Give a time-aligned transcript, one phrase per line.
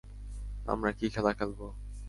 [0.65, 1.59] আমরা কি খেলা খেলব?